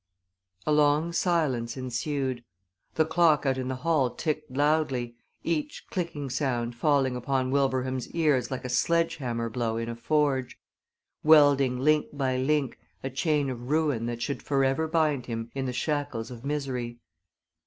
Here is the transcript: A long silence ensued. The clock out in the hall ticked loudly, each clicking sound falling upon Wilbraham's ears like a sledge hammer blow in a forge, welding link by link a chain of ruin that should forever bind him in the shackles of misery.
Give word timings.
A 0.65 0.71
long 0.71 1.13
silence 1.13 1.77
ensued. 1.77 2.43
The 2.95 3.05
clock 3.05 3.45
out 3.45 3.59
in 3.59 3.67
the 3.67 3.75
hall 3.75 4.09
ticked 4.09 4.49
loudly, 4.49 5.15
each 5.43 5.85
clicking 5.91 6.31
sound 6.31 6.73
falling 6.73 7.15
upon 7.15 7.51
Wilbraham's 7.51 8.09
ears 8.09 8.49
like 8.49 8.65
a 8.65 8.69
sledge 8.69 9.17
hammer 9.17 9.47
blow 9.47 9.77
in 9.77 9.87
a 9.89 9.95
forge, 9.95 10.57
welding 11.23 11.77
link 11.77 12.07
by 12.13 12.37
link 12.37 12.79
a 13.03 13.11
chain 13.11 13.47
of 13.51 13.69
ruin 13.69 14.07
that 14.07 14.23
should 14.23 14.41
forever 14.41 14.87
bind 14.87 15.27
him 15.27 15.51
in 15.53 15.67
the 15.67 15.71
shackles 15.71 16.31
of 16.31 16.43
misery. 16.43 16.97